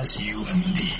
[0.00, 0.94] S U N D。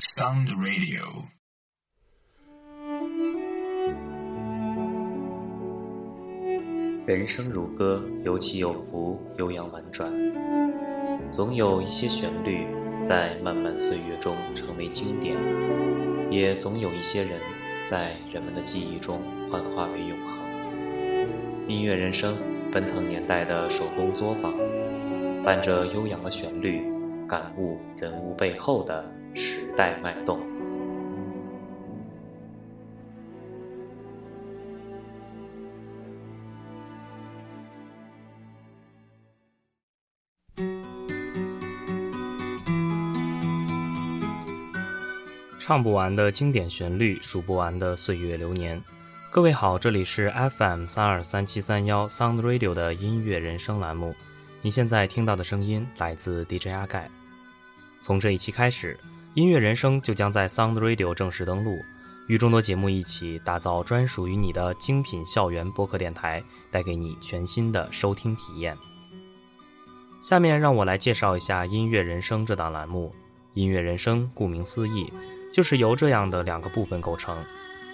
[0.00, 1.26] Sound Radio。
[7.06, 10.10] 人生如歌，有起有伏，悠扬婉转，
[11.30, 12.66] 总有一些旋律
[13.02, 15.36] 在漫漫岁月中成为经典，
[16.30, 17.38] 也总有一些人
[17.84, 19.20] 在人们的记忆中
[19.50, 20.45] 幻化为永恒。
[21.68, 22.36] 音乐人生，
[22.70, 24.54] 奔腾年代的手工作坊，
[25.42, 26.80] 伴着悠扬的旋律，
[27.26, 29.04] 感悟人物背后的
[29.34, 30.38] 时代脉动。
[45.58, 48.80] 唱不完的经典旋律，数不完的岁月流年。
[49.36, 54.14] 各位好，这里是 FM 三二三七三幺 Sound Radio 的音乐人生栏目。
[54.62, 57.10] 你现在听到的声音来自 DJ 阿盖。
[58.00, 58.98] 从这一期开始，
[59.34, 61.84] 音乐人生就将在 Sound Radio 正式登陆，
[62.28, 68.74] 与众多节目一起打造专属于你的精品校园播客电台，带给你全新的收听体验。
[70.22, 73.14] 下面让我来介绍一下音乐人生这档栏目。
[73.52, 75.12] 音乐人生顾名思义。
[75.52, 77.42] 就是由这样的两个部分构成：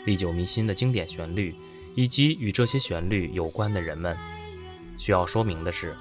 [0.04, 1.54] 历久弥新的经典旋律，
[1.94, 4.16] 以及与这些旋律有关的人们。
[4.98, 5.96] 需要说明的是，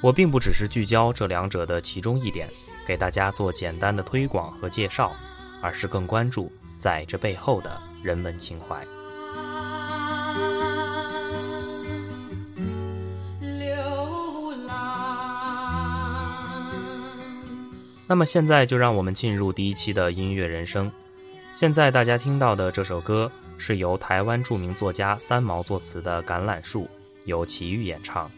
[0.00, 2.48] 我并不只是聚焦这两者的其中一点，
[2.86, 5.14] 给大家做简单的推广和介绍，
[5.60, 8.86] 而是更关注在这背后的人文情怀。
[13.40, 13.74] 流
[14.66, 14.76] 浪。
[18.06, 20.92] 那么现在就让我们进入第一期的音乐人生。
[21.52, 26.84] 现在大家听到的这首歌是由台湾著名作家三毛作词的《橄榄树》，
[27.24, 28.30] 由齐豫演唱。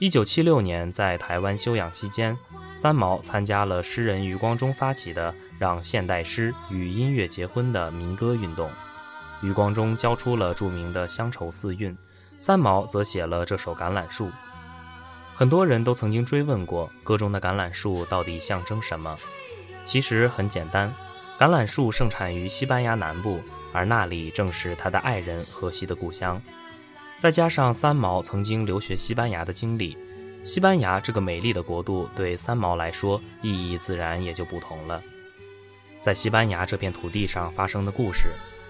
[0.00, 2.36] 一九七六年在台湾休养期间，
[2.74, 8.68] 三毛参加了诗人余光中发起的“让现代诗与音乐结婚”的民歌运动。
[9.42, 11.92] 余光中交出了著名的《乡愁四韵》，
[12.38, 14.26] 三毛则写了这首《橄榄树》。
[15.34, 19.16] 很多人都曾经追问过，歌中的橄榄树到底象征什么？
[19.84, 20.92] 其实很简单。
[21.38, 23.40] 橄榄树盛产于西班牙南部，
[23.74, 26.40] 而那里正是他的爱人荷西的故乡。
[27.18, 29.96] 再加上三毛曾经留学西班牙的经历，
[30.42, 35.02] 西班牙这个美丽的国度对三毛来说意义自然也就不同了。
[36.00, 38.28] 在西班牙这片土地上发生的故事，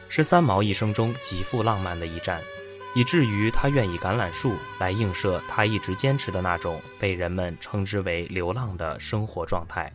[0.09, 2.41] 是三毛一生中极富浪漫的一站，
[2.95, 9.93] 以至于他愿以橄榄树来映射他一直坚持的那种被人们称之为流浪的生活状态。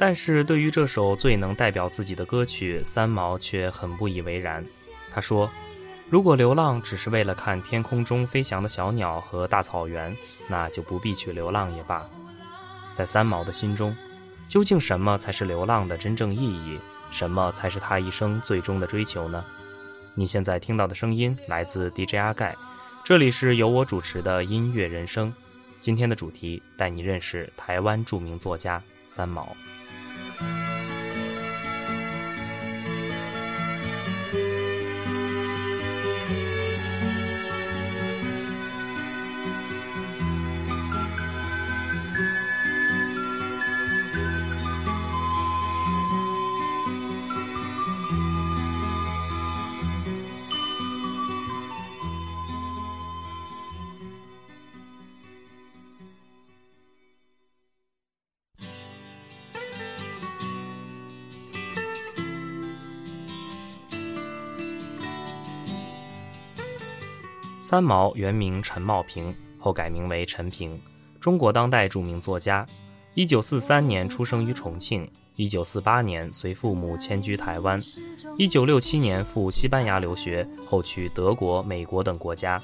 [0.00, 4.64] 但是对于这首最能代表自己的歌曲，三毛却很不以为然。
[5.10, 5.50] 他说
[6.08, 10.16] ：“如果流浪只是为了看天空中飞翔的小鸟和大草原，
[10.48, 12.08] 那就不必去流浪也罢。”
[12.94, 13.94] 在三毛的心中，
[14.48, 16.80] 究竟什么才是流浪的真正意义？
[17.10, 19.44] 什么才是他一生最终的追求呢？
[20.14, 22.56] 你现在听到的声音来自 DJ 阿盖，
[23.04, 25.30] 这里是由我主持的音乐人生。
[25.78, 29.54] 今天的主题带你认识台湾著名作家三毛。
[67.62, 70.80] 三毛原名陈茂平，后改名为陈平，
[71.20, 72.66] 中国当代著名作家。
[73.12, 77.78] 一九四三年出生于重庆，一九四八年随父母迁居台湾，
[78.38, 82.62] 一九六七年赴西班牙留学，后去德国、美国等国家。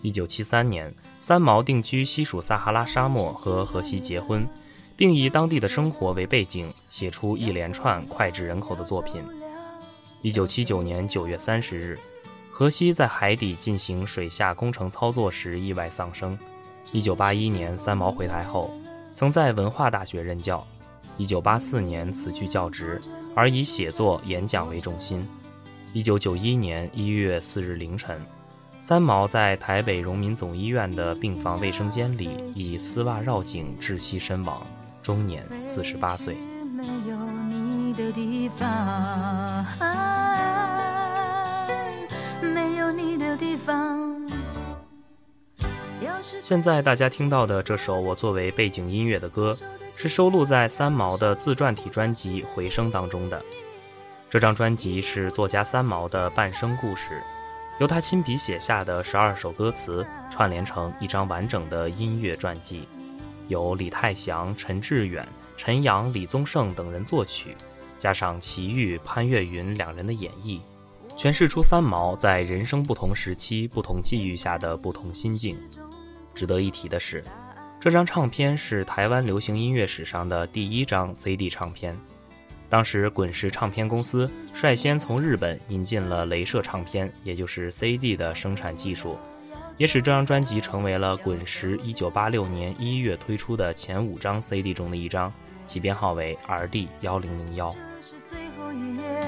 [0.00, 4.48] 一九七三年，三毛定居西属撒哈拉沙漠，和荷西结婚，
[4.96, 9.24] 并以当地的生活为背景，写出一连串脍炙人口的作品。
[10.22, 11.98] 一九七九年九月三十日，
[12.60, 16.38] 荷西在海底进行水下工程操作时意外丧生。
[16.92, 18.70] 一九八一年，三毛回台后，
[19.10, 20.62] 曾在文化大学任教。
[21.16, 23.00] 一九八四年辞去教职，
[23.34, 25.26] 而以写作、演讲为重心。
[25.94, 28.20] 一九九一年一月四日凌晨。
[28.78, 34.66] 三毛在台北荣民总医院的病房卫生间里，以丝袜绕颈窒息身亡，
[35.02, 36.36] 终年四十八岁
[36.74, 37.16] 没有
[37.48, 39.64] 你的地方
[42.40, 42.54] 四十
[43.66, 43.82] 八
[46.22, 46.40] 岁。
[46.40, 49.54] 现在大家听到的这首我作为背景音乐的歌，
[49.94, 53.42] 是收录在三毛的自传体专辑《回声》当中的。
[54.30, 57.20] 这张专辑是作家三毛的半生故事。
[57.78, 62.86] 由他亲笔写下的十二首歌词串联成一张完整的音乐传记，
[63.48, 65.26] 由李泰祥、陈志远、
[65.56, 67.56] 陈阳、李宗盛等人作曲，
[67.98, 70.60] 加上齐豫、潘越云两人的演绎，
[71.20, 75.54] 诠释出三毛在人生不同时期、不同际遇下的不同心境。
[76.34, 77.22] 值得一提的是，
[77.78, 81.94] 这张唱片是台湾流行音乐史上的第一张 CD 唱片。
[82.70, 89.18] 当时，滚石唱片公司率先从日本引进了镭射唱片，也就是 CD 的生产技术，
[89.76, 95.30] 也使这张专辑成为了滚石1986年1月推出的前五张 CD 中的一张，
[95.66, 97.74] 其编号为 RD 1001。
[97.92, 99.19] 这是最后一页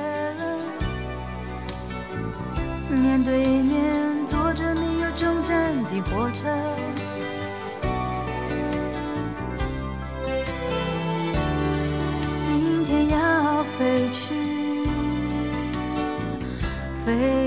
[3.02, 6.46] 面对面坐着没有终站的火车。
[13.78, 14.34] 飞去，
[17.04, 17.41] 飞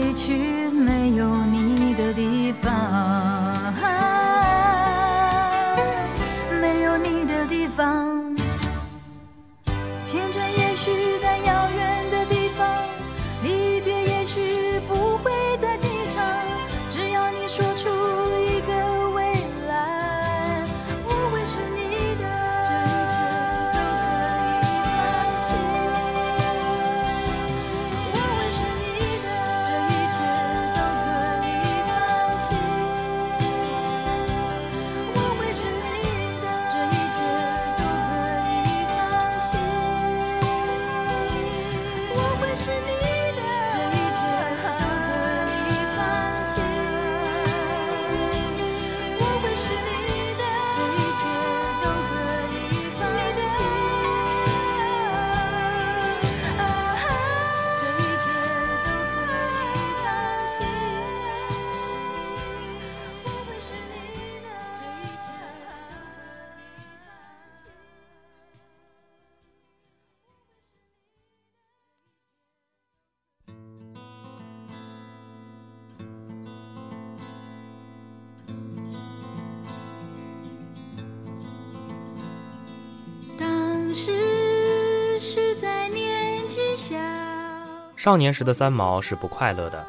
[88.06, 89.84] 少年时的三毛是不快乐的。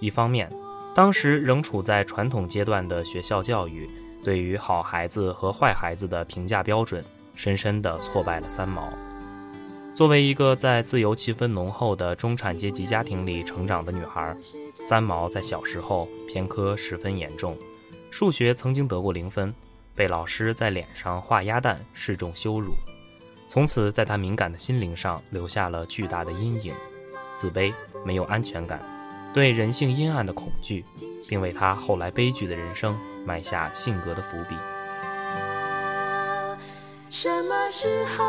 [0.00, 0.50] 一方面，
[0.96, 3.88] 当时仍处在传统阶段的学校教育，
[4.24, 7.04] 对于好孩子和坏孩子的评价标准，
[7.36, 8.92] 深深地挫败了三毛。
[9.94, 14.36] 作为一个在自由气氛浓厚的中产阶级家庭里成长的女孩，
[14.82, 17.56] 三毛在小时候偏科十分严重，
[18.10, 19.54] 数学曾经得过零分，
[19.94, 22.74] 被老师在脸上画鸭蛋，示众羞辱。
[23.46, 26.74] 从此，在她敏感的心灵上留下了巨大的阴影。
[27.34, 27.72] 自卑，
[28.04, 28.80] 没有安全感，
[29.32, 30.84] 对人性阴暗的恐惧，
[31.28, 34.56] 并为他后来悲剧的人生埋下性格的伏笔。
[37.10, 38.24] 什么时候？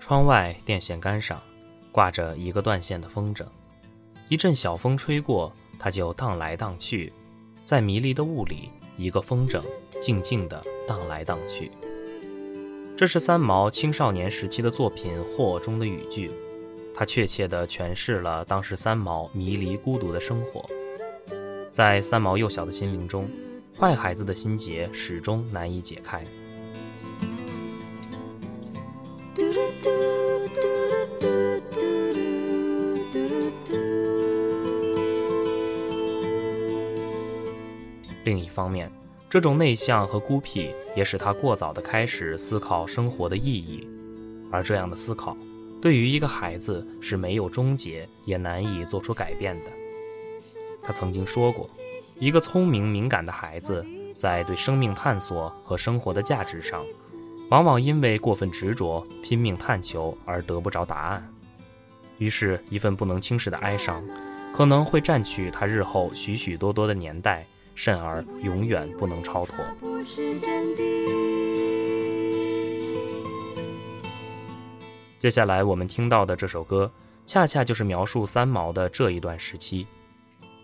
[0.00, 1.38] 窗外电线杆上
[1.92, 3.44] 挂着一个断线的风筝，
[4.30, 7.12] 一阵小风吹过，它就荡来荡去。
[7.68, 9.62] 在迷离的雾里，一个风筝
[10.00, 11.70] 静静地荡来荡去。
[12.96, 16.30] 这是三毛青少年时期的作品《惑》中的语句，
[16.94, 20.64] 它确切地诠释了当时三毛迷离孤独的生活。
[21.70, 23.28] 在三毛幼小的心灵中，
[23.78, 26.24] 坏孩子的心结始终难以解开。
[38.58, 38.90] 方面，
[39.30, 43.86] 这种内向和孤僻也使他过早地开始思考生活的意义，
[44.50, 45.36] 而这样的思考，
[45.80, 49.70] 对于一个孩子是没有终结，也难以做出改变的。
[50.82, 51.70] 他曾经说过，
[52.18, 53.86] 一个聪明敏感的孩子，
[54.16, 56.84] 在对生命探索和生活的价值上，
[57.50, 61.32] 往往因为过分执着、拼命探求而得不着答案，
[62.18, 64.02] 于是，一份不能轻视的哀伤，
[64.52, 67.46] 可能会占据他日后许许多多的年代。
[67.78, 69.64] 甚而永远不能超脱。
[75.16, 76.90] 接下来我们听到的这首歌，
[77.24, 79.86] 恰恰就是描述三毛的这一段时期。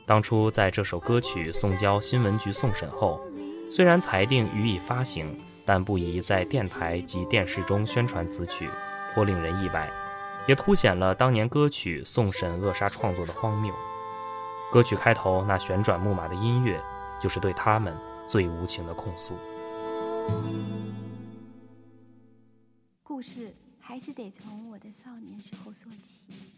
[0.05, 3.21] 当初在这首歌曲送交新闻局送审后，
[3.71, 8.69] 虽然裁定予以发行，但不宜在电台及电视中宣传此曲，
[9.15, 9.89] 颇令人意外，
[10.49, 13.73] 也凸显了当年歌曲送审扼杀创作的荒谬。
[14.73, 16.83] 歌曲开头那旋转木马的音乐。
[17.25, 19.35] 就是对他们最无情的控诉。
[23.03, 23.51] 故事
[23.81, 26.54] 还是得从我的少年时候说起。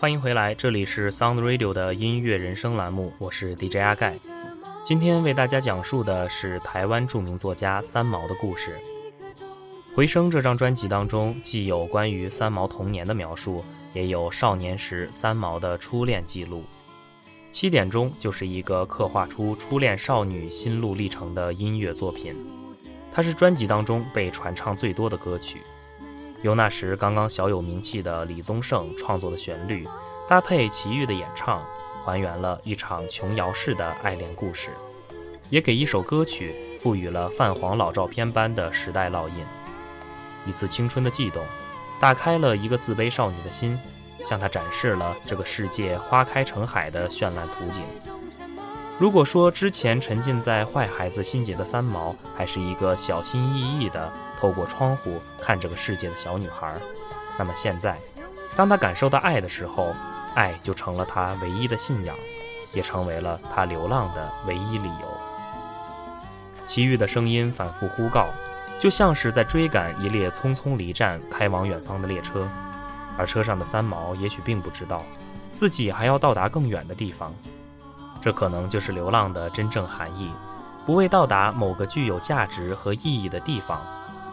[0.00, 4.18] 欢迎回来，这里是 Sound Radio 的音乐人生栏目，我是 DJ 阿盖。
[4.82, 8.78] 今天为大家讲述的是台湾著名作家三毛的故事。
[9.94, 16.64] 回声》这张专辑当中，既有关于三毛童年的描述，也有少年时三毛的初恋记录。
[17.52, 22.34] 七点钟就是一个刻画出初恋少女心路历程的音乐作品，
[23.12, 25.60] 它是专辑当中被传唱最多的歌曲，
[26.42, 29.86] 由那时刚刚小有名气的李宗盛创作的旋律，
[30.28, 31.64] 搭配齐豫的演唱，
[32.04, 34.70] 还原了一场琼瑶式的爱恋故事，
[35.50, 39.44] 也给一首歌曲赋予了泛黄老照片般的时代烙印。
[40.46, 41.44] 一次青春的悸动，
[42.00, 43.78] 打开了一个自卑少女的心。
[44.22, 47.82] 向她展示了这个世界花开成海的绚烂图景。
[49.00, 56.70] 如果说之前沉浸在坏孩子心结的三毛，还是一个小心翼翼的透过窗户看这个世界的小女孩，
[57.38, 57.96] 那么现在，
[58.54, 59.94] 当他感受到爱的时候，
[60.34, 62.14] 爱就成了他唯一的信仰，
[62.74, 65.06] 也成为了他流浪的唯一理由。
[66.66, 68.28] 奇遇的声音反复呼告，
[68.78, 72.46] 就像是在追赶一列匆匆离站、开往远方的列车。
[73.16, 75.02] 而车上的三毛也许并不知道，
[75.54, 77.34] 自己还要到达更远的地方。
[78.20, 80.30] 这可能就是流浪的真正含义：
[80.84, 83.80] 不为到达某个具有价值和意义的地方，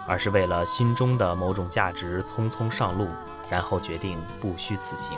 [0.05, 3.07] 而是为了心中的某种价值匆匆上路，
[3.49, 5.17] 然后决定不虚此行。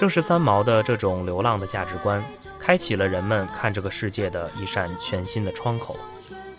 [0.00, 2.24] 正是三毛的这种流浪的价值观，
[2.58, 5.94] 开启了人们看这个世界的一扇全新的窗口。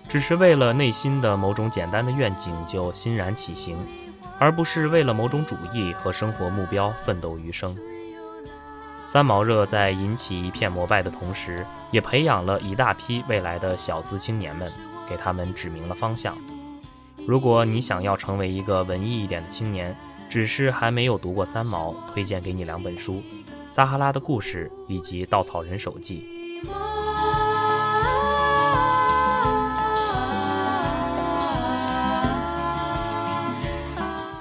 [0.07, 3.83] 只是为了内心的某种简单的愿景就欣然起行，
[4.37, 7.75] 而不是为了某种主义和生活目标奋斗余生。
[9.05, 14.71] 三毛热在引起一片膜拜的同时，也培养了一大批未来的小资青年们，
[15.09, 16.37] 给他们指明了方向。
[17.25, 19.97] 如果你想要成为一个文艺一点的青年，
[20.31, 23.15] 只是还没有读过三毛，推荐给你两本书，
[23.67, 26.25] 《撒哈拉的故事》以及《稻草人手记》。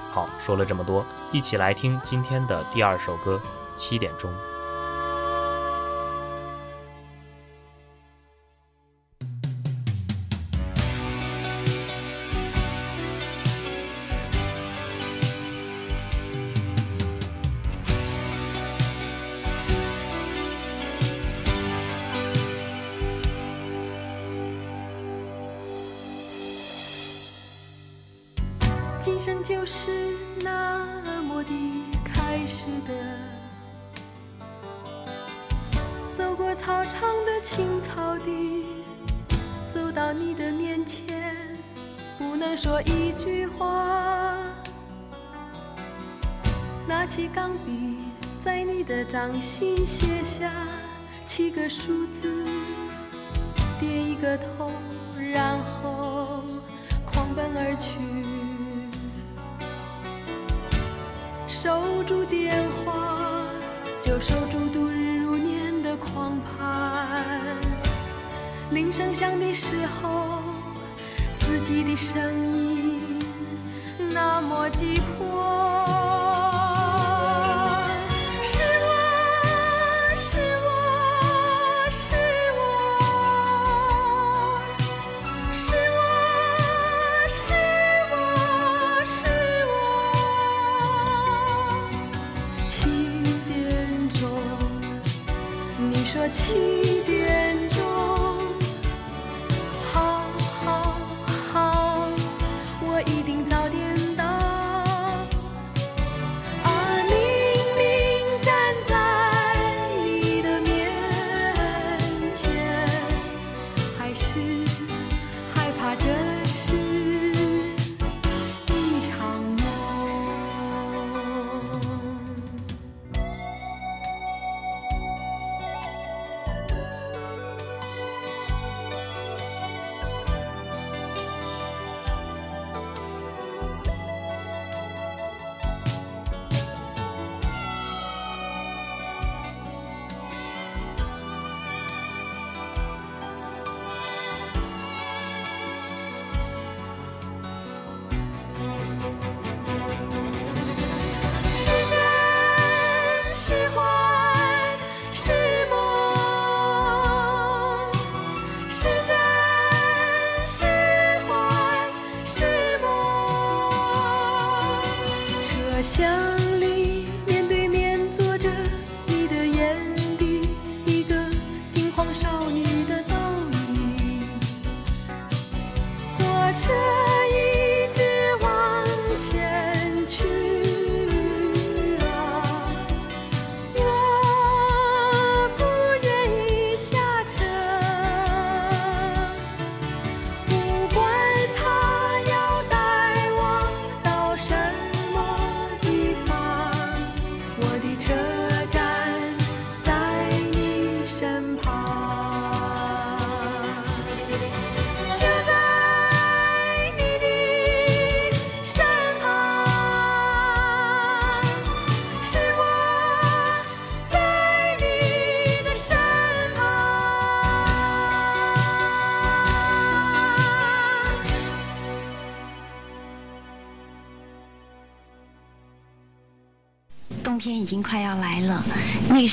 [0.09, 3.41] 好，说了这么多，一起来听今天的第二首歌
[3.75, 4.31] 《七点钟》。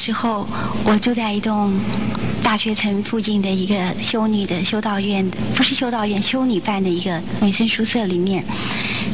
[0.09, 0.49] 之后
[0.87, 1.71] 我住在一栋
[2.43, 8.43] 大学城附近的一个修女的修道院，不是修道院，修女办的一个女生宿舍里面。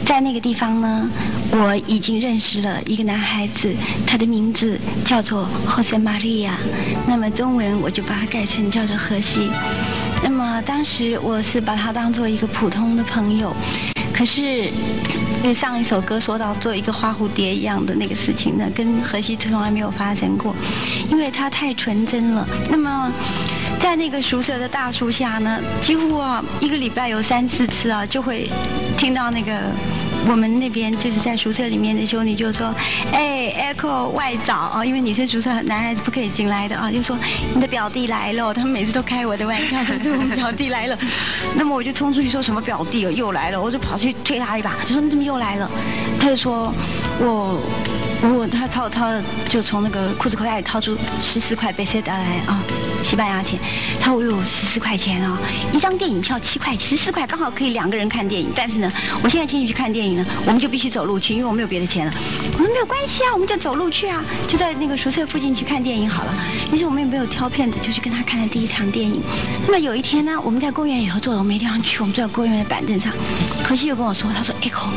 [0.07, 1.11] 在那个地方呢，
[1.51, 3.75] 我已经认识了一个男孩子，
[4.07, 6.53] 他的名字叫做 Jose Maria，
[7.09, 9.51] 那么中文我就把它改成叫做荷西。
[10.23, 13.53] 那么当时我是把他当做一个普通的朋友，
[14.17, 14.71] 可是，
[15.55, 20.55] 上一首歌说到做一个花蝴蝶一样的那个事情呢，跟荷西从来没有发生过，
[21.11, 22.47] 因为他太纯真了。
[22.71, 23.11] 那么，
[23.81, 28.49] 在那个熟舍的大树下呢，几乎啊一个礼拜有三四次啊，就会
[28.97, 29.73] 听到那个。
[30.27, 32.75] 我们那边就是在宿舍里面的修女就说，
[33.13, 37.17] 哎，Echo 外早啊，因为女生宿舍男孩子不可以进来的啊，就说
[37.55, 40.99] 你的表弟来了，他们每次都开我的玩笑，说我们表弟来了。
[41.55, 45.71] 那么我就冲出去说什么表弟哦又来了，我就跑去推他一把，就说你怎么又来了？
[46.25, 46.73] 他就说
[47.21, 47.61] 我
[48.23, 49.11] 我他掏掏
[49.47, 52.63] 就从那个裤子口袋里掏出十四块贝塞达来啊，
[53.05, 53.59] 西班牙钱。
[54.01, 55.39] 他说我有十四块钱啊，
[55.71, 58.51] 一张电影票七块，十四块刚好可以两个人看电影。
[58.57, 58.91] 但是呢，
[59.23, 62.13] 我现在请你去看电影呢，我们就必须走路去，因为我没有别的钱了。
[62.55, 66.35] 我说没有关系啊，我们就走路去啊，就在那个宿舍附近去看电影好了。
[66.73, 69.21] 于是我们也没有挑片子，就去跟他看了第一场电影。
[69.67, 73.13] 那么有一天呢，我们在公园里头坐，我没地方去，我们坐在公园的板凳上。
[73.63, 74.89] 何西又跟我说，他说 Echo，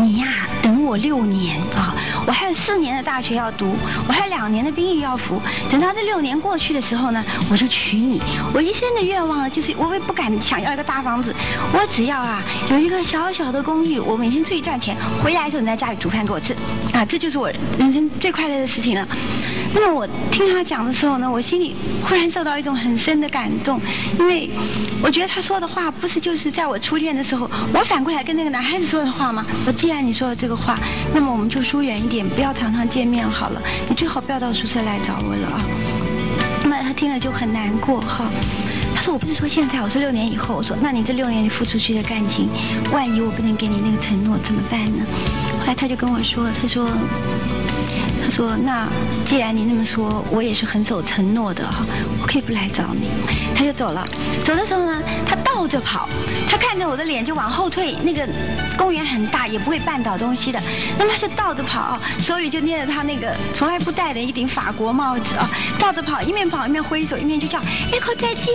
[0.00, 0.26] 你呀、
[0.62, 1.94] 等我六年啊，
[2.26, 3.76] 我还有四年的大学要读，
[4.08, 5.40] 我还有两年的兵役要服。
[5.70, 8.18] 等到这六年过去的时候呢，我就娶你。
[8.54, 11.34] 我一生的愿望呢，就是我也不敢想要一个大房子，
[11.74, 16.56] 我只要啊有一个小小的公寓，我每天出去赚钱，回来的时候你在家里煮饭给我吃，
[16.94, 19.06] 啊，这就是我人生最快乐的事情了。
[19.74, 23.78] 那么我听他讲的时候呢，我心里忽然受到一种很深的感动，
[24.18, 24.48] 因为
[25.02, 29.44] 我觉得他说的话不是就是在我初恋的时候，我反过来跟那个男孩子说的话吗？
[29.66, 30.77] 我既然你说了这个话，
[31.14, 33.62] 那么我们就疏远一点，不要常常见面好了。
[33.88, 35.64] 你最好不要到宿舍来找我了啊。
[36.62, 38.30] 那么他听了就很难过哈。
[38.94, 40.56] 他说我不是说现在，我说六年以后。
[40.56, 42.48] 我说那你这六年你付出去的感情，
[42.92, 45.04] 万一我不能给你那个承诺怎么办呢？
[45.60, 46.88] 后来他就跟我说，他说。
[48.28, 48.86] 他说：“那
[49.24, 51.82] 既然你那么说，我也是很守承诺的哈，
[52.20, 53.08] 我可以不来找你。”
[53.56, 54.06] 他就走了。
[54.44, 56.06] 走的时候呢，他倒着跑，
[56.46, 57.96] 他看着我的脸就往后退。
[58.02, 58.28] 那个
[58.76, 60.60] 公园很大，也不会绊倒东西的。
[60.98, 67.58] 那么他就倒着跑，手里就捏着他那个从来不戴的一顶法国帽子啊，倒着跑，一面跑一面挥手，一面就叫
[67.90, 68.54] Echo 再见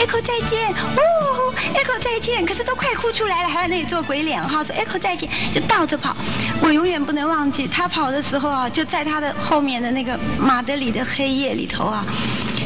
[0.00, 2.44] ，Echo 再见，哦，Echo 再见。
[2.44, 6.14] 可是都快哭出来了，还在那里做鬼脸哈，说 Echo 再见，就倒着跑。
[6.60, 12.04] 我永远不能忘记他跑的时候啊，就在他他的后面的那个马德里的黑夜里头啊，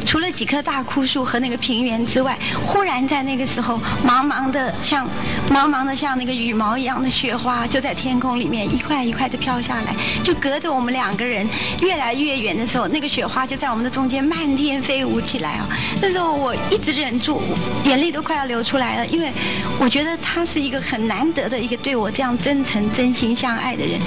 [0.03, 2.35] 除了几棵大枯树和那个平原之外，
[2.65, 5.07] 忽然在那个时候，茫茫的像
[5.51, 11.47] 茫茫的像那个羽毛一样的雪花，就在天空里面一块一块的飘下来，就隔着我们两个人
[11.81, 15.69] 越来越远的时候，那个雪花就在我们的中间漫天飞舞起来啊！
[16.01, 17.43] 那时候我一直忍住，
[17.83, 19.31] 眼泪都快要流出来了，因为
[19.79, 23.99] 我觉得他是一个很难得的一个对我这样真诚、真心相爱的人。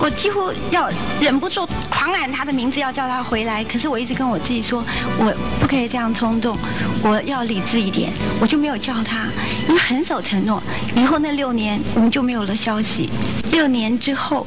[0.00, 0.88] 我几乎要
[1.20, 3.64] 忍不住狂喊他的名字，要叫他回来。
[3.64, 4.84] 可是我一直跟我自己说，
[5.18, 6.56] 我不可以这样冲动，
[7.02, 8.12] 我要理智一点。
[8.40, 9.26] 我就没有叫他，
[9.68, 10.62] 因为很守承诺。
[10.94, 13.10] 以后那六年我们就没有了消息。
[13.50, 14.46] 六年之后，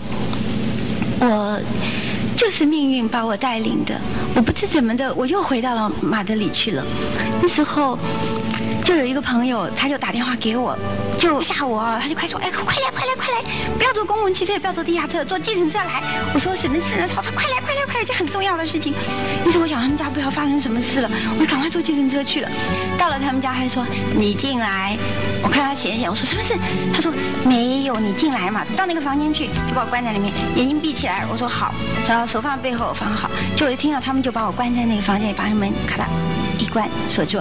[1.19, 1.59] 我
[2.41, 3.93] 就是命运把我带领的。
[4.35, 6.83] 我不知怎么的，我又回到了马德里去了。
[7.39, 7.95] 那时候。
[8.83, 10.75] 就有一个朋友，他就打电话给我，
[11.15, 13.43] 就吓我，他就快说，哎，快来快来快来，
[13.77, 16.01] 不要坐公共汽车，也不要坐地下车，坐计程车来。
[16.33, 17.07] 我说什么事呢？
[17.07, 18.91] 他说快来快来快来，这很重要的事情。
[19.45, 22.49] 于是我想他们家不知道发生什么事了，我就赶快坐计程车去了。
[22.97, 23.85] 到了他们家，还说
[24.17, 24.97] 你进来。
[25.43, 26.55] 我看他显显，我说什么事？
[26.91, 27.13] 他说
[27.45, 27.91] 没有。
[27.91, 31.25] 有你进来嘛，到那个房间去，就把我关在里面，眼睛闭起来。
[31.29, 31.73] 我说好，
[32.07, 36.07] 然后手放背后放好，就我听到他们就把我关在那个房间里，把门咔嗒
[36.57, 37.39] 一关锁住。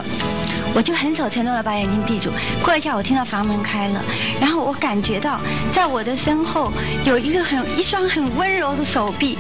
[0.75, 2.31] 我就很守承诺的把眼睛闭住。
[2.65, 4.03] 过一下，我听到房门开了，
[4.41, 5.41] 然后我感觉到
[5.75, 6.73] 在我的身后
[7.05, 9.37] 有一个很一双很温柔的手臂，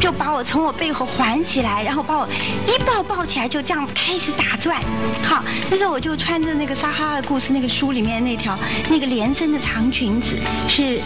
[0.00, 2.28] 就把我从我背后环起来，然后把我
[2.66, 4.80] 一抱抱起来，就这样开始打转。
[5.22, 10.38] 好，那时候我就穿着那个《撒哈拉的故事》那个书里面那条那个连身的长裙子，
[10.68, 11.00] 是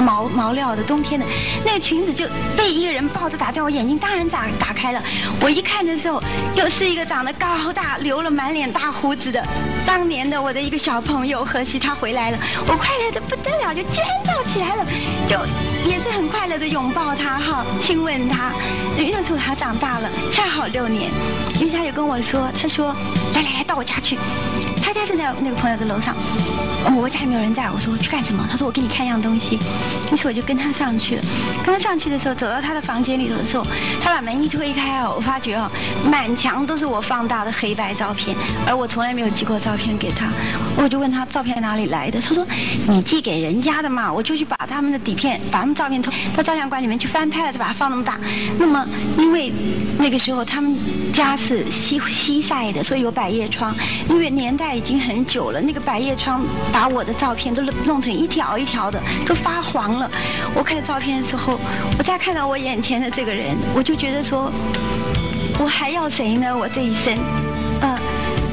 [0.00, 1.26] 毛毛料的，冬天的
[1.64, 5.02] 那个裙子就被一个人抱着打转，我眼睛当然打打开了。
[5.40, 6.22] 我一看的时候，
[6.56, 9.44] 又是一个长得高大、留了满脸大胡子的
[9.84, 14.86] 当年的我的一个小朋友何西，他回来了，我快乐的不得了，就尖叫起来了，
[15.28, 15.36] 就
[15.90, 18.52] 也是很快乐的拥抱他哈，亲吻他。
[18.96, 21.10] 那时候他长大了，恰好六年，
[21.58, 22.94] 于是他就跟我说，他说
[23.34, 24.16] 来来来到我家去，
[24.82, 26.14] 他家就在那个朋友的楼上，
[26.96, 28.46] 我家里没有人在，我说我去干什么？
[28.50, 29.58] 他说我给你看一样东西，
[30.12, 31.22] 于是我就跟他上去了。
[31.64, 33.66] 刚上去的时候，走到他的房间里头的时候，
[34.02, 35.70] 他把门一推开哦，我发觉哦，
[36.04, 40.28] 满墙都是我放大的黑白照片，而我从来没有寄过照片给他。
[40.76, 42.46] 我就问他照片哪里来的，他说
[42.86, 48.18] 你寄给人家的嘛，我就去把他们的底片，把他们照片偷到照相馆里面去翻拍了，就把它放那么大。
[48.58, 48.86] 那么
[49.18, 49.52] 因为
[49.98, 50.76] 那个时候他们
[51.12, 53.74] 家是西西晒的，所以有百叶窗。
[54.08, 56.42] 因为年代已经很久了，那个百叶窗
[56.72, 60.10] 把我的照片都弄成一条一条的，都发黄了。
[60.54, 61.58] 我看照片的时候，
[61.98, 64.50] 我再看到我眼前的这个人，我就觉得说，
[65.58, 66.56] 我还要谁呢？
[66.56, 67.16] 我这一生，
[67.82, 67.98] 嗯、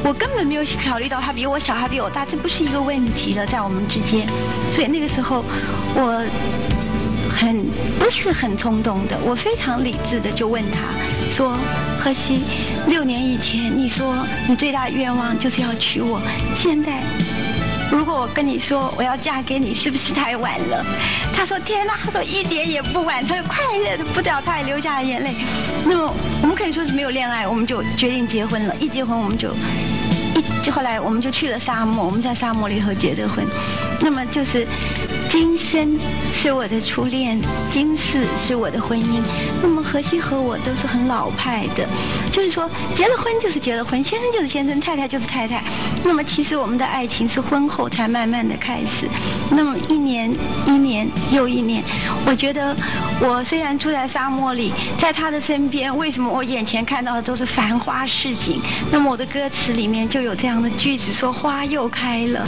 [0.07, 4.25] 我根本没有考虑到他比我小，他比我大，这不是一个问题了，在我们之间。
[4.71, 5.43] 所以那个时候，
[5.95, 6.23] 我
[7.29, 7.65] 很
[7.99, 10.95] 不是很冲动的，我非常理智的就问他
[11.29, 11.57] 说
[11.99, 12.41] ：“何西，
[12.87, 16.21] 六年以前你说你最大的愿望就是要娶我，
[16.55, 17.03] 现在
[17.91, 20.85] 如果我跟你说我要嫁给你，是不是太晚了？”
[21.35, 25.35] 他说：“天哪！”他说一点也不晚，他就快乐的不得了，他也流下了眼泪。
[25.85, 28.73] 那么我们可以说是没有恋爱，我们就决定结婚了。
[28.79, 29.53] 一结婚我们就
[30.69, 33.45] 后来我们就去了沙漠，我们在沙漠里头结的婚。
[34.01, 34.67] 那么就是
[35.29, 35.99] 今生
[36.33, 37.39] 是我的初恋，
[37.71, 39.21] 今世是我的婚姻。
[39.61, 41.85] 那么荷西和我都是很老派的，
[42.31, 45.63] 就是说结了婚就是结了婚，先生就是先生，太太就是太太。
[46.03, 49.09] 那么其实我们的爱情是婚后才慢慢的开始。
[49.51, 50.33] 那么一年
[50.65, 51.83] 一年又一年，
[52.25, 52.75] 我觉得
[53.19, 58.61] 我虽然住在沙漠里，在他的身边，为什么我眼前看到的都是繁花似锦？
[58.91, 62.47] 那么我的歌词里面就有这样的句子说：花又开了。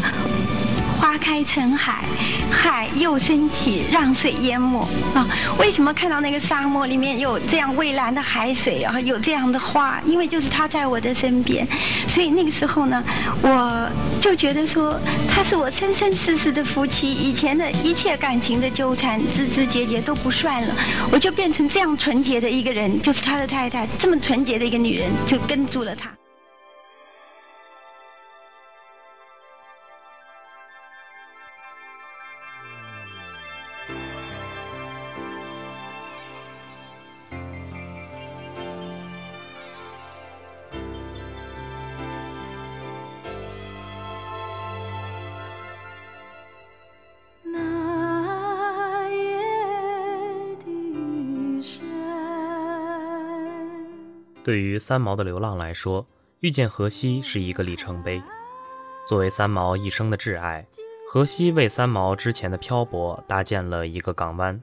[1.00, 2.04] 花开成海，
[2.52, 5.26] 海又升起，让水淹没啊！
[5.58, 10.02] 为什么看到那个沙漠里面有这样蔚蓝的海水啊，有这样的花？
[10.06, 11.66] 因为就是他在我的身边，
[12.10, 13.02] 所以那个时候呢，
[13.42, 15.00] 我就觉得说
[15.34, 20.76] 他是我生生世世的夫妻，以前的一切感情的纠缠、枝枝节节都不算了，
[21.12, 26.19] 我就变成这样纯洁的一个人，就是他的太太，这么纯洁的一个女人，就跟住了他。
[54.50, 56.04] 对于三毛的流浪来说，
[56.40, 58.20] 遇见荷西是一个里程碑。
[59.08, 60.66] 作为三毛一生的挚爱，
[61.08, 64.60] 荷西为三毛之前的漂泊搭建了一个港湾，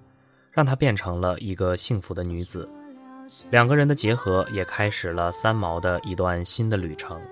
[0.51, 2.69] 让她变成了一个幸福的女子。
[3.51, 7.23] 两个人的结合也开始了三毛的一段新的旅程。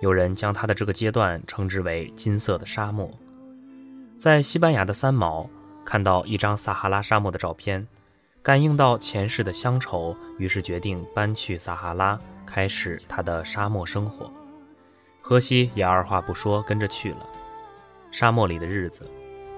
[0.00, 3.08] 有人将他的这个阶段称之为“金色的沙漠”。
[4.18, 5.48] 在西班牙的三毛
[5.84, 7.86] 看到一张撒哈拉沙漠的照片，
[8.42, 14.28] 感应到前世的乡愁，于是决定搬去撒哈拉，开始他的沙漠生活。
[15.20, 17.26] 荷西也二话不说跟着去了。
[18.10, 19.08] 沙漠里的日子，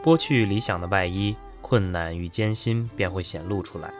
[0.02, 3.90] 剥去理想的外衣，困难与艰辛便会显露出来。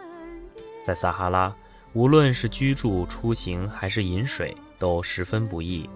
[0.83, 1.57] 在撒哈拉，
[1.95, 5.89] 无论是居住、出行还是饮水，都十分不易。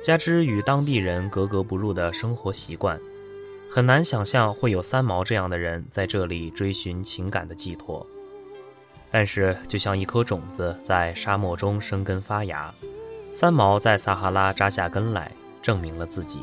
[0.00, 2.98] 加之与当地人格格不入的生活习惯，
[3.68, 8.06] 很难想象会有三毛这样的人在这里追寻情感的寄托。
[9.10, 12.72] 但是，就像一颗种子在沙漠中生根发芽，
[13.32, 16.40] 三毛在撒哈拉扎下根来，证明了自己。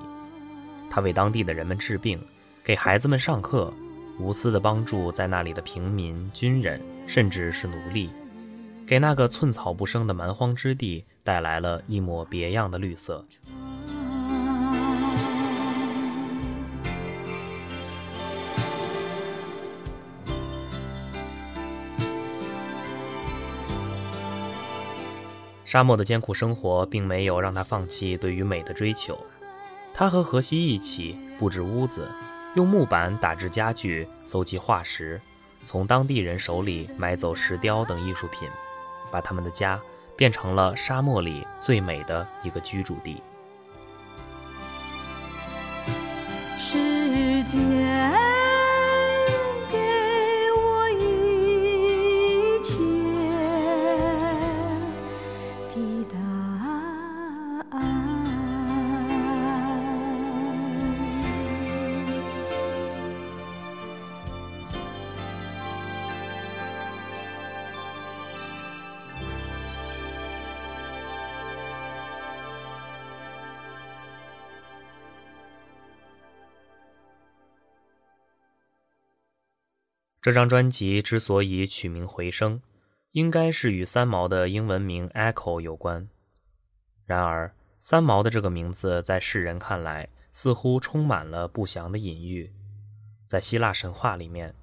[0.90, 2.22] 他为当地的人们治病，
[2.64, 3.74] 给孩子们上课，
[4.20, 8.10] 无私的帮助在那里的平民、军人，甚至是奴隶，
[8.86, 13.24] 给那个寸草不生的蛮荒之地带来了一抹别样的绿色。
[25.68, 29.20] 沙漠的艰苦生活并没有让他放弃对于美的追求。
[29.94, 32.10] 他和荷西一起布置屋子，
[32.56, 35.20] 用木板打制家具，搜集化石，
[35.66, 38.48] 从当地人手里买走石雕等艺术品，
[39.12, 39.78] 把他们的家
[40.16, 43.22] 变成了沙漠里最美的一个居住地。
[80.28, 82.60] 这张专辑之所以取名《回声》，
[83.14, 86.10] 应该是与三毛的英文名 Echo 有关。
[87.06, 92.54] 然而，三毛的这个名字在世人看来，似乎充满了不祥的隐喻。
[93.26, 94.54] 在希腊神话里面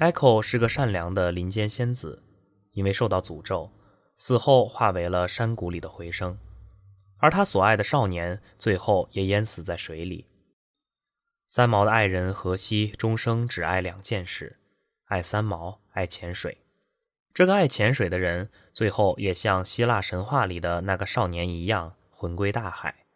[0.00, 2.20] ，Echo 是个善良的林间仙子，
[2.72, 3.70] 因为受到诅咒，
[4.16, 6.36] 死后化为了山谷里的回声，
[7.18, 10.26] 而他所爱的少年最后也淹死在水里。
[11.46, 14.58] 三毛的爱人荷西终生只爱两件事。
[15.04, 16.58] 爱三毛，爱潜水。
[17.32, 23.06] 这个爱潜水的人，最后也像希腊神话里的那个少年一样，魂归大海。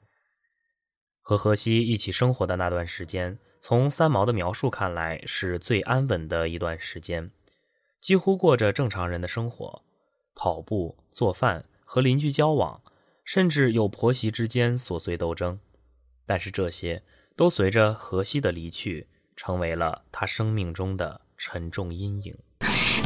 [1.20, 7.30] 和荷西一起生活的那段时间，从三毛的描述看来，是最安稳的一段时间，
[8.00, 9.82] 几乎过着正常人的生活，
[10.34, 12.82] 跑步、做饭、和邻居交往，
[13.24, 15.60] 甚至有婆媳之间琐碎斗争。
[16.26, 17.02] 但是这些
[17.36, 21.20] 都随着荷西的离去，成为了他生命中的。
[21.38, 22.34] 沉重阴影。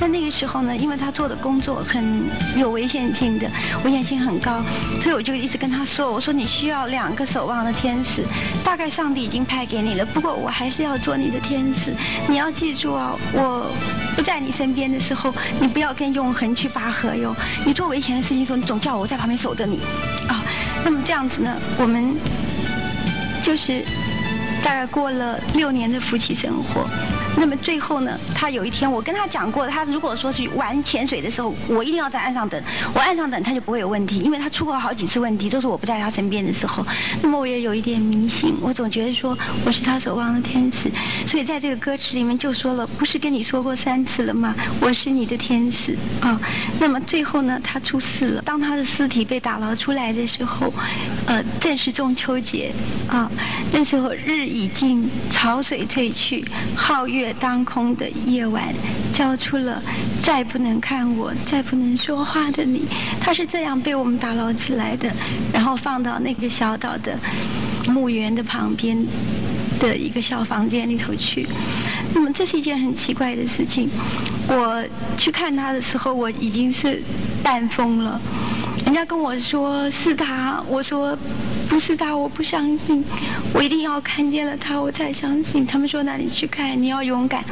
[0.00, 2.24] 在那个时候呢，因为他做的工作很
[2.56, 3.48] 有危险性的，
[3.84, 4.60] 危险性很高，
[5.00, 8.24] 所以我就一直跟他说：“我说你需要两个守望的天使，
[8.64, 10.04] 大概上帝已经派给你了。
[10.06, 11.94] 不过我还是要做你的天使。
[12.28, 13.70] 你要记住啊，我
[14.16, 17.36] 不在你身边的时候，你不要跟永恒去拔河哟。
[17.64, 19.78] 你做危险的事情时候，你总叫我在旁边守着你
[20.26, 20.42] 啊。
[20.84, 22.16] 那么这样子呢，我们
[23.44, 23.84] 就是
[24.64, 26.88] 大概过了六年的夫妻生活。”
[27.36, 32.62] 那么最后呢，他有一天我跟他讲过，他如果说是玩潜水的时候，我一定要在岸上等，
[32.94, 36.86] 我岸上等他就不会有问题，因为他出过好几次问题，都是我不在他身边的时候。
[37.22, 40.90] 那么我也有一点迷信，我总觉得说我是他守望的天使，
[41.26, 44.54] 所以在这个歌词里面就说了，不是跟你说过三次了吗？
[44.80, 46.38] 我是你的天使啊。
[46.78, 50.72] 那么最后呢，他出事了，当他的尸体被打捞出来的时候，
[51.26, 52.70] 呃，正是中秋节
[53.08, 53.30] 啊，
[53.72, 56.44] 那时候日已尽，潮水退去，
[56.76, 57.21] 皓月。
[57.22, 58.74] 月当空的夜晚，
[59.12, 59.80] 交出了
[60.24, 62.82] 再不能看我、再不能说话的你。
[63.20, 65.08] 他是这样被我们打捞起来的，
[65.52, 67.16] 然后放到那个小岛的
[67.86, 69.06] 墓园的旁边
[69.78, 71.46] 的一个小房间里头去。
[72.12, 73.88] 那么这是一件很奇怪的事情。
[74.48, 74.84] 我
[75.16, 77.00] 去看他的时候，我已经是
[77.40, 78.20] 半疯了。
[78.84, 81.16] 人家跟我说是他，我说。
[81.72, 83.02] 不是他，我不相信，
[83.54, 85.64] 我一定要看见了他，我才相信。
[85.66, 87.42] 他们说那你去看，你要勇敢。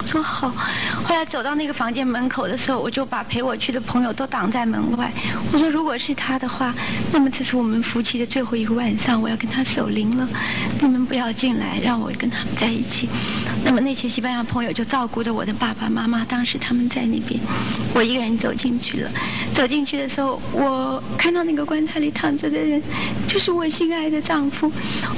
[0.00, 0.48] 我说好。
[0.48, 5.10] 后来走到那个房间门口的时候，我就把陪我去的朋友都挡在门外。
[5.52, 6.72] 我说如果是他的话，
[7.12, 10.28] 那么这是我们夫妻的最后一个晚上，我要跟他守灵了。
[10.80, 13.08] 你们不要进来，让我跟他们在一起。
[13.64, 17.40] 那么那些西班牙朋友就照顾着我的爸爸妈妈，当时他们在那边，
[17.92, 19.10] 我一个人走进去了。
[19.52, 22.80] 走进去的时候，我看到那个棺材里躺着的人，
[23.26, 23.63] 就是我。
[23.64, 24.70] 我心爱的丈夫，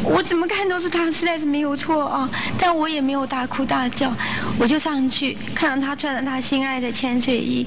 [0.05, 2.31] 我怎么看都是他，实在是没有错啊！
[2.57, 4.13] 但我也没有大哭大叫，
[4.57, 7.67] 我就上去看到他穿着他心爱的潜水衣，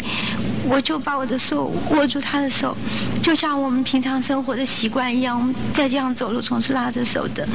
[0.70, 2.74] 我就把我的手握住他的手，
[3.22, 7.46] 就像我们平常生活的习惯一样，再这样走路总是拉着手的。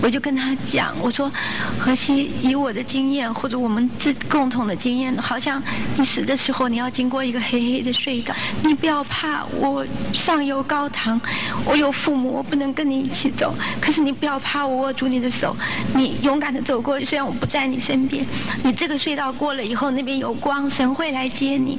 [0.00, 1.30] 我就跟他讲，我说，
[1.78, 5.62] 何西，以我的经验或者我们这共同的经验，好像
[5.96, 8.34] 你死的时候你要经过一个黑黑的隧道，
[8.64, 11.20] 你不要怕，我上有高堂，
[11.64, 15.56] 我有父母，不能跟你一起走，可是你不要怕，我握住你的手，
[15.94, 18.26] 你勇敢的走过，虽然我不在你身边，
[18.62, 21.78] 你这个隧道过了以后，那边有光，神会来接你，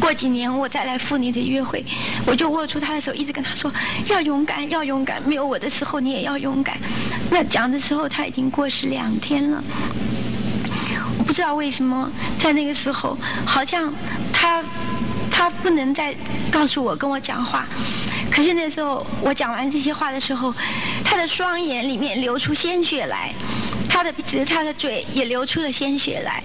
[0.00, 1.84] 过几年我再来赴你的约会，
[2.24, 3.68] 我就握住他的手，一直跟他说，
[4.06, 6.78] 要勇敢，要勇敢，没有我的时候你也要勇敢，
[7.28, 7.72] 那讲。
[7.72, 9.64] 的时候他已经过世两天了，
[11.18, 13.16] 我不知道为什么在那个时候，
[13.46, 13.90] 好像
[14.30, 14.62] 他
[15.30, 16.14] 他不能再
[16.50, 17.66] 告诉我跟我讲话，
[18.34, 20.52] 可是那时候我讲完这些话的时候，
[21.04, 23.30] 他的双眼里面流出鲜血来，
[23.92, 26.42] 他的鼻子他的嘴也流出了鲜血来，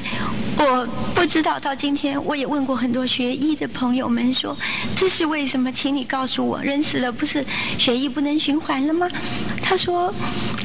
[0.57, 0.85] 我
[1.15, 4.55] 不知道到今天，我也问过很多学医的朋友们说，
[4.97, 5.71] 这是为什么？
[5.71, 7.45] 请你告诉我，人死了不是
[7.79, 9.07] 血液不能循环了吗？
[9.63, 10.13] 他说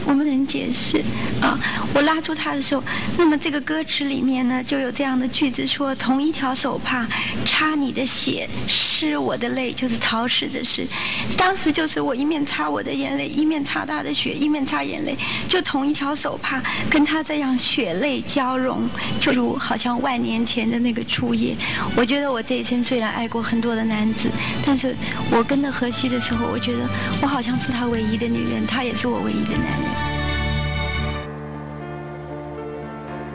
[0.04, 1.00] 我们能解释
[1.40, 1.56] 啊。
[1.94, 2.82] 我拉住他的时候，
[3.16, 7.06] 那么这个歌词里面呢就有这样的句子说：同一条手帕
[7.46, 10.84] 擦你的血，湿我的泪，就是陶氏的事。
[11.36, 15.16] 当时就是我一面擦我的眼泪，一面擦他的血，一面擦眼泪，
[15.48, 18.86] 就同一条手帕跟他这样血泪交融，
[19.18, 20.42] 就如好像万年。
[20.44, 21.56] 前的那个初夜，
[21.96, 24.28] 我觉得我这一生虽然爱过很多的男子，
[24.66, 24.94] 但是
[25.30, 26.80] 我跟着荷西的时候，我觉得
[27.22, 29.88] 我好像是他唯一的女人，他也是我唯一的男人。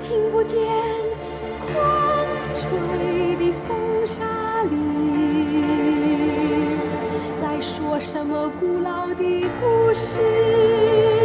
[0.01, 0.59] 听不见
[1.59, 1.73] 狂
[2.53, 2.67] 吹
[3.37, 4.25] 的风沙
[4.69, 4.75] 里，
[7.41, 11.16] 在说什么古老的故事。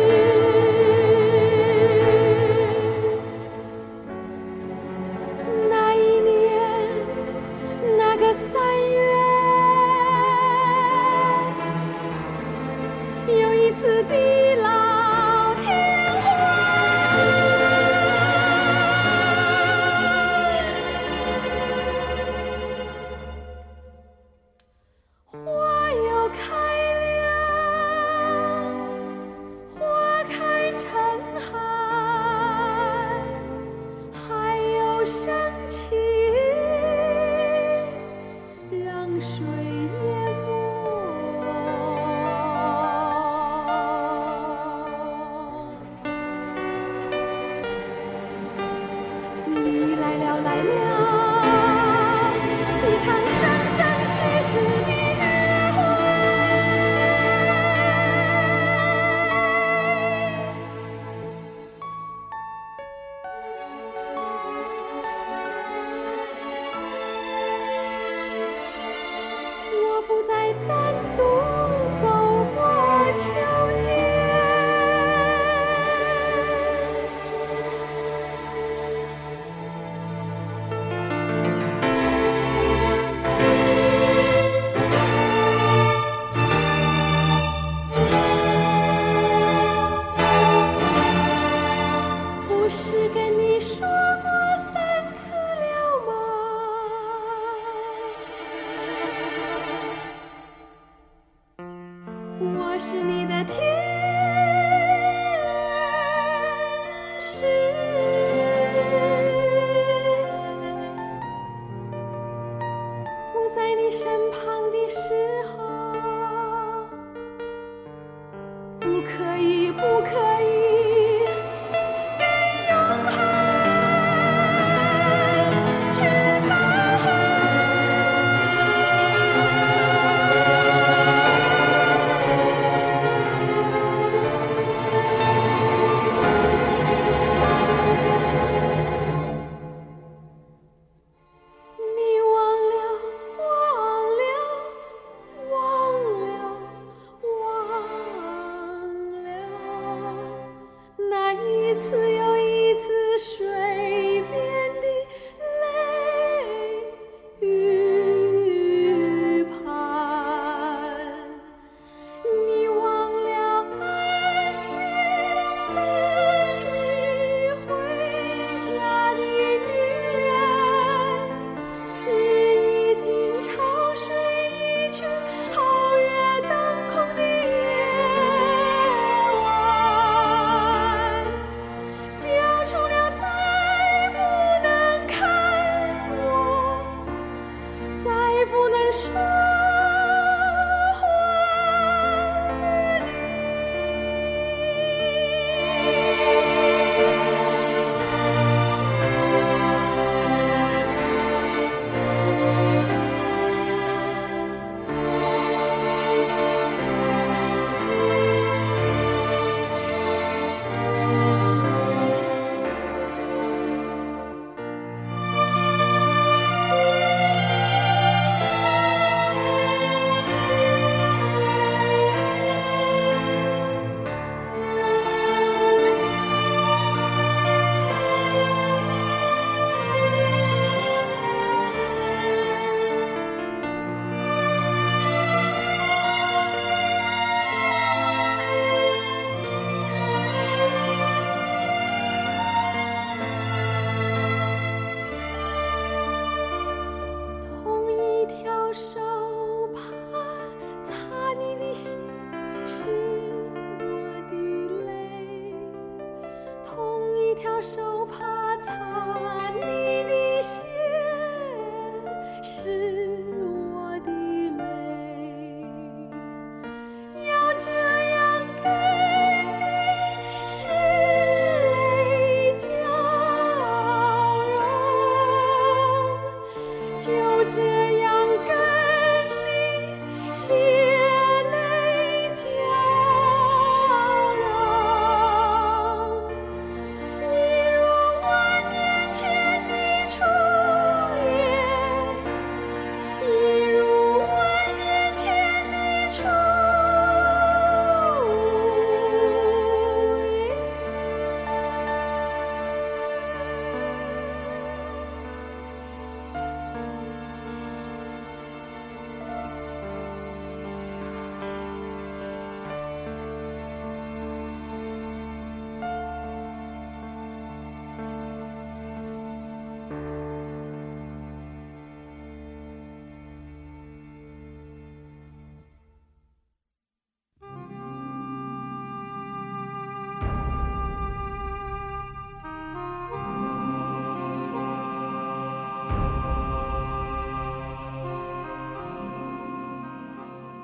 [262.44, 262.91] 是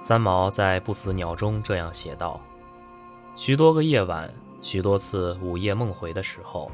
[0.08, 2.40] 三毛在《不死鸟》中这样写道
[3.36, 4.32] ：“许多个夜晚，
[4.62, 6.72] 许多次午夜梦回的时候，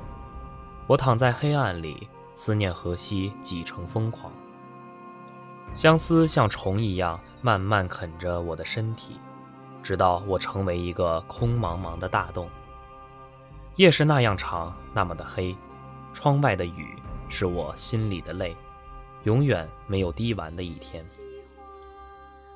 [0.86, 4.32] 我躺在黑暗里，思念河西，几成疯狂。
[5.74, 9.16] 相思像虫一样慢慢啃着我的身体，
[9.82, 12.48] 直到我成为一个空茫茫的大洞。
[13.74, 15.56] 夜是那样长，那么的黑，
[16.12, 16.94] 窗外的雨
[17.28, 18.54] 是我心里的泪，
[19.24, 21.04] 永远没有滴完的一天。”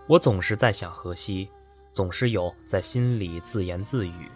[0.08, 1.50] 我总是在想荷西，
[1.92, 4.30] 总是有在心里自言自语。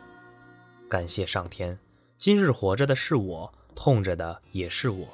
[0.86, 1.78] 感谢上天，
[2.18, 5.06] 今日活着的是我，痛着的也是我。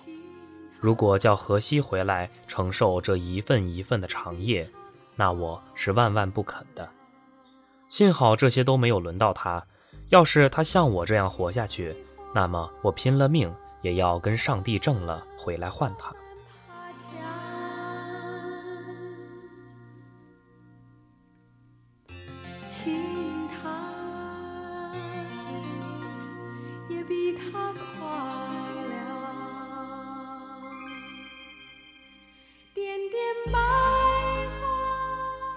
[0.80, 4.68] 如果叫荷西回来承受这一份一份的长夜，
[5.14, 6.88] 那我是万万不肯的。
[7.88, 9.64] 幸好这些都没有轮到他。
[10.08, 11.94] 要是他像我这样活下去，
[12.34, 16.12] 那么我拼了命也要跟上帝挣了回来换他。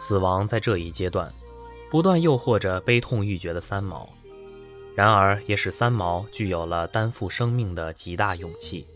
[0.01, 1.31] 死亡在这一阶段，
[1.91, 4.09] 不断诱惑着悲痛欲绝的三毛，
[4.95, 8.87] 然而也使三毛具有了担负生命的极大勇气。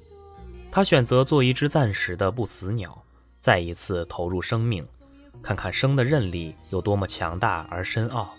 [0.72, 3.00] 他选择做一只暂时的不死鸟，
[3.40, 4.84] 再一次投入生命，
[5.44, 8.34] 看看生的韧力有多么强大而深奥。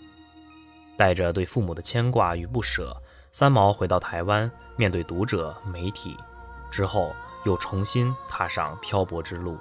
[0.97, 2.93] 带着对父母的牵挂与不舍，
[3.31, 6.17] 三毛回到台湾，面对读者、媒体，
[6.69, 7.15] 之后
[7.45, 9.57] 又重新踏上漂泊之路。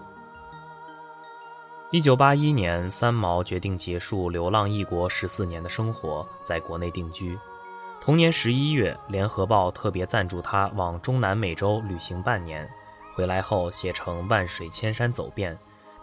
[1.93, 7.39] 一九八一年，三毛决定结束流浪异国十四年的生活，在国内定居。
[8.01, 12.69] 同年十一月，《联合报》特别赞助他往中南美洲旅行半年，
[13.15, 15.55] 回来后写成《万水千山走遍》，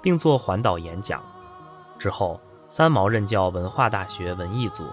[0.02, 1.22] 并做环岛演讲。
[2.00, 4.86] 之后，三毛任教文化大学文艺组，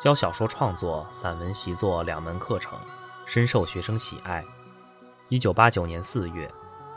[0.00, 2.76] 教小说创作、散文习作两门课程，
[3.24, 4.44] 深受学生喜爱。
[5.28, 6.52] 一九八九年四月，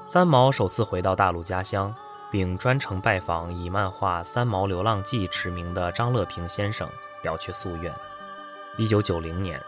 [0.07, 1.93] 三毛首次回到大陆家乡。
[2.31, 6.89] 并专程拜访以漫画《三毛流浪记》驰名的张乐平先生，
[7.23, 7.93] 了却夙愿。
[8.77, 9.61] 一九九零年，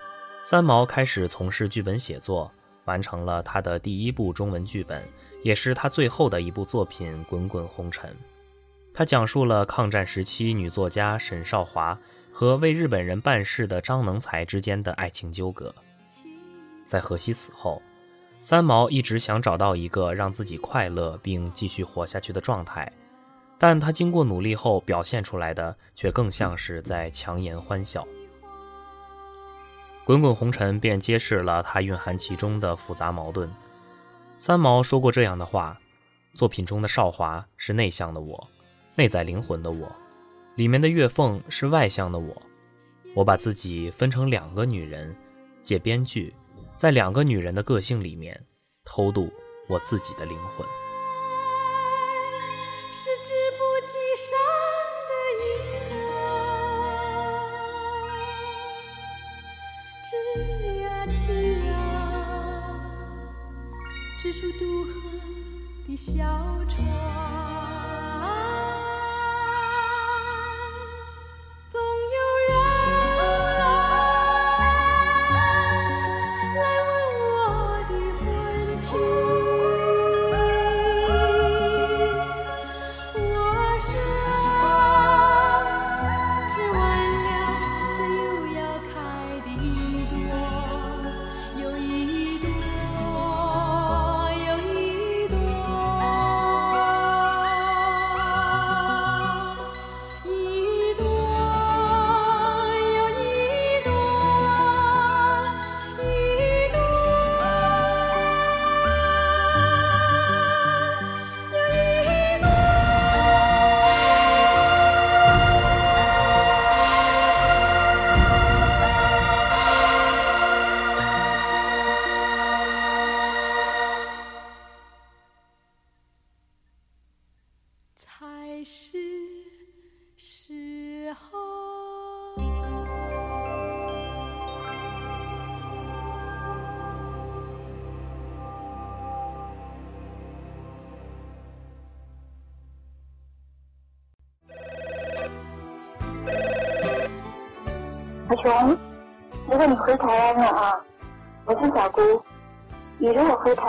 [0.43, 2.51] 三毛开始从事剧本写作，
[2.86, 5.03] 完成了他的第一部中文剧本，
[5.43, 8.10] 也是他最后的一部作品《滚滚红尘》。
[8.93, 11.97] 他讲述了抗战时期女作家沈少华
[12.32, 15.74] 和为日本人办事的张能才之间的爱情纠葛。
[16.86, 17.82] 在荷西死后。
[18.42, 22.92] 三毛一直想找到一个让自己快乐并继续活下去的状态，
[23.58, 28.08] 但他经过努力后表现出来的却更像是在强颜欢笑。
[30.06, 33.52] 滚滚红尘便揭示了他蕴含其中的复杂矛盾。
[34.38, 35.78] 三毛说过这样的话
[36.34, 38.48] ：“作品中的少华是内向的我，
[38.96, 39.86] 内在灵魂的我；
[40.56, 42.42] 里面的月凤是外向的我。
[43.14, 45.14] 我把自己分成两个女人，
[45.62, 46.34] 借编剧。”
[46.80, 48.48] 在两个女人的个性里面，
[48.86, 49.30] 偷渡
[49.68, 50.66] 我自己的灵魂。
[52.94, 54.40] 是织不及上
[55.10, 55.12] 的
[55.44, 55.46] 银
[55.90, 55.92] 河，
[60.10, 60.16] 织
[60.82, 61.28] 呀织
[61.68, 61.76] 呀，
[64.22, 64.90] 织出渡河
[65.86, 66.16] 的小
[66.70, 67.29] 船。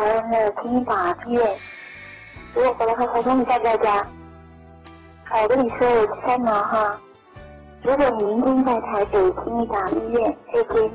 [0.00, 1.56] 如果回台湾了，请你打医院。
[2.54, 4.06] 如果回来后，阿雄你在不在家？
[5.30, 6.98] 我跟你说，我是三毛哈。
[7.82, 10.90] 如果你明天在台北，请你打医院，再见。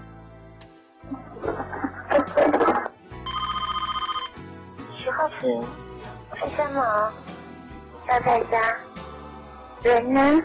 [4.97, 5.61] 徐浩平，
[6.33, 7.11] 是三毛，
[8.09, 8.75] 要在家。
[9.83, 10.41] 人呢？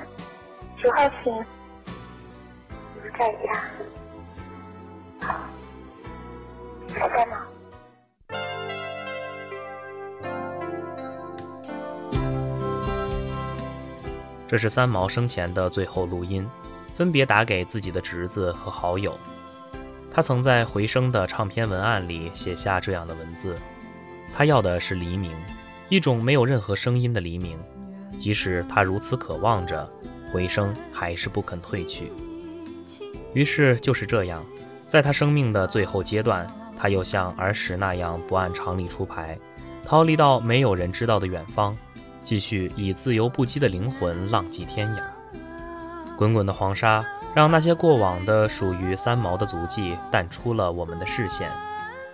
[0.77, 1.45] 徐浩平
[2.95, 3.55] 不在家。
[5.27, 5.35] 好，
[6.89, 7.47] 再见了。
[14.51, 16.45] 这是三毛生前的最后录音，
[16.97, 19.17] 分别打给自己的侄子和好友。
[20.13, 23.57] 他曾在回声的唱片文案里写下这样的文字：
[24.33, 25.31] 他要的是黎明，
[25.89, 27.57] 一种没有任何声音的黎明。
[28.19, 29.89] 即使他如此渴望着，
[30.33, 32.11] 回声还是不肯退去。
[33.33, 34.45] 于是就是这样，
[34.89, 36.45] 在他生命的最后阶段，
[36.77, 39.39] 他又像儿时那样不按常理出牌，
[39.85, 41.77] 逃离到没有人知道的远方。
[42.23, 45.03] 继续以自由不羁的灵魂浪迹天涯，
[46.17, 47.05] 滚滚的黄沙
[47.35, 51.51] 让那些过往的属于三毛的足迹淡出了我们的视线，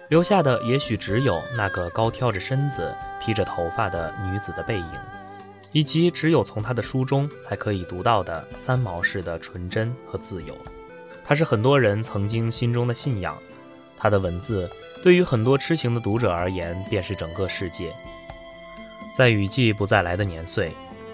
[0.09, 4.93] 留下的也许只有那个高挑着身子、披着头发的女子的背影，
[5.73, 10.57] 以及只有从她的书中才可以读到的三毛式的纯真和自由。
[11.25, 13.37] 她是很多人曾经心中的信仰，
[13.97, 14.71] 她的文字
[15.03, 17.93] 对于很多痴情的读者而言，便是整个世界。
[19.17, 20.71] 在雨季不再来的年岁，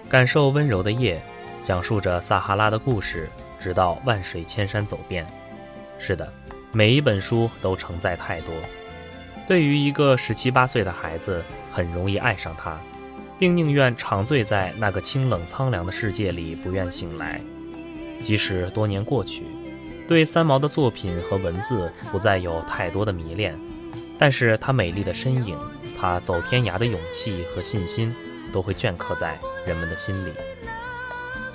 [0.09, 1.23] 感受温柔的夜，
[1.63, 3.31] 讲述着撒哈拉的故事，
[3.61, 5.25] 直到万水千山走遍。
[6.01, 6.29] 是的，
[6.73, 8.53] 每一本书都承载太多。
[9.47, 12.77] 对于一个十七八岁的孩子，很容易爱上他，
[13.39, 17.41] 并宁愿长醉在那个清冷苍凉的世界里，不愿醒来。
[18.21, 19.45] 即使多年过去，
[20.09, 23.57] 对三毛的作品和文字不再有太多的迷恋，
[24.19, 25.57] 但是他美丽的身影。
[26.03, 28.13] 他走天涯的勇气和信心，
[28.53, 30.33] 都会镌刻在人们的心里。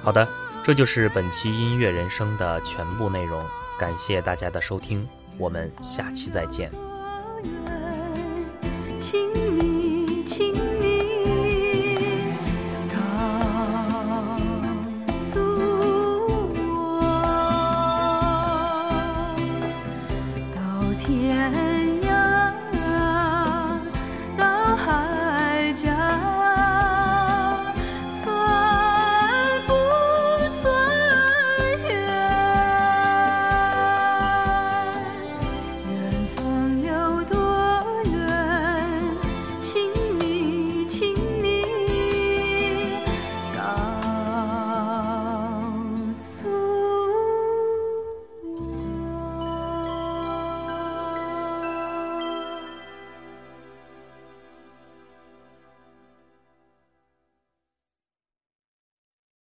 [0.01, 0.25] 好的，
[0.63, 3.45] 这就是本期音乐人生的全部内容，
[3.77, 5.05] 感谢大家的收听，
[5.37, 6.86] 我们下期再见。